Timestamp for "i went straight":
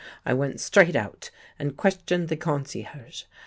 0.25-0.95